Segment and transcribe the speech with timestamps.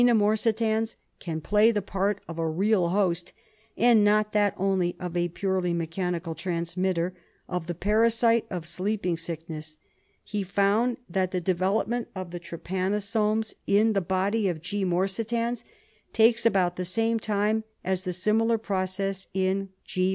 [0.15, 3.33] morsitans can play the part of a real host,
[3.77, 7.13] and not that only of a purely mechanical transmitter,
[7.47, 9.77] of the parasite of sleeping sickness.
[10.23, 14.83] He found that the development of the trypanosomes in the body of G.
[14.83, 15.63] morsitans
[16.13, 20.09] takes about the same time as the similar process in G.